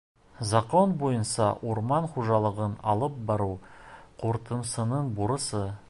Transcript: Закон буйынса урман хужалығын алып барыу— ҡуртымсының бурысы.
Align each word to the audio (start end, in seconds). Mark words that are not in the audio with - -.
Закон 0.51 0.93
буйынса 1.01 1.49
урман 1.73 2.07
хужалығын 2.15 2.73
алып 2.95 3.21
барыу— 3.31 3.55
ҡуртымсының 4.25 5.15
бурысы. 5.23 5.67